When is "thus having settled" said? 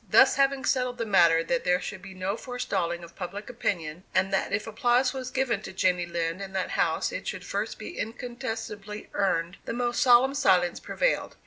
0.09-0.97